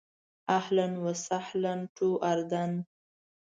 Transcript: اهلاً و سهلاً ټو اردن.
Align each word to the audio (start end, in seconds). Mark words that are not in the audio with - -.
اهلاً 0.59 0.87
و 1.03 1.05
سهلاً 1.27 1.73
ټو 1.95 2.09
اردن. 2.31 2.71